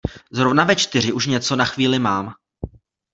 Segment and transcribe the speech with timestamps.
[0.31, 2.33] Zrovna ve čtyři už něco na chvíli mám.